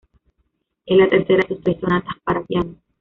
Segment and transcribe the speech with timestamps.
[0.87, 2.73] Es la tercera de sus tres sonatas para piano.